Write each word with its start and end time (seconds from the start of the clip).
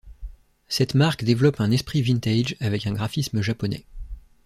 Cette 0.67 0.95
marque 0.95 1.23
développe 1.23 1.61
un 1.61 1.69
esprit 1.69 2.01
vintage 2.01 2.55
avec 2.59 2.87
un 2.87 2.93
graphisme 2.93 3.43
japonais. 3.43 3.85